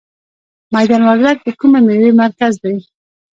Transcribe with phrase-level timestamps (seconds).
[0.73, 2.75] میدان وردګ د کومې میوې مرکز دی؟